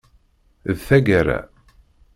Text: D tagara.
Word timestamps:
D 0.75 0.75
tagara. 0.85 1.39